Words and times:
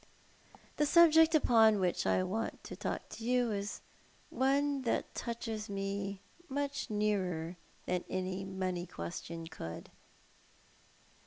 "The 0.77 0.87
subject 0.87 1.35
upon 1.35 1.79
which 1.79 2.07
I 2.07 2.23
want 2.23 2.63
to 2.63 2.75
talk 2.75 3.07
to 3.09 3.23
you 3.23 3.51
is 3.51 3.81
one 4.31 4.81
that 4.81 5.13
touches 5.13 5.69
me 5.69 6.21
much 6.49 6.89
nearer 6.89 7.55
than 7.85 8.03
any 8.09 8.43
money 8.43 8.87
question 8.87 9.45
could." 9.45 9.91